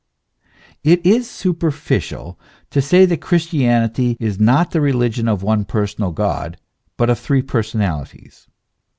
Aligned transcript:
"* 0.47 0.83
It 0.93 1.05
is 1.05 1.29
superficial 1.29 2.39
to 2.71 2.81
say 2.81 3.05
that 3.05 3.21
Christianity 3.21 4.17
is 4.19 4.39
not 4.39 4.71
the 4.71 4.81
religion 4.81 5.27
of 5.27 5.43
one 5.43 5.63
personal 5.63 6.11
God, 6.11 6.57
but 6.97 7.11
of 7.11 7.19
three 7.19 7.43
personalities. 7.43 8.47